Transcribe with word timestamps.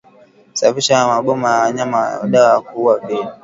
Safisha 0.53 1.07
maboma 1.07 1.49
ya 1.49 1.61
wanyama 1.63 2.17
kwa 2.19 2.27
dawa 2.29 2.55
za 2.59 2.61
kuua 2.61 2.97
viini 2.99 3.29